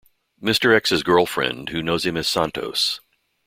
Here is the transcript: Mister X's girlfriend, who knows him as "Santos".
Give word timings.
Mister 0.39 0.73
X's 0.73 1.03
girlfriend, 1.03 1.69
who 1.69 1.83
knows 1.83 2.07
him 2.07 2.17
as 2.17 2.27
"Santos". 2.27 3.01